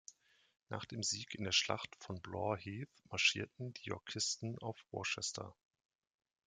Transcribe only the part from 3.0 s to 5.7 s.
marschierten die Yorkisten auf Worcester.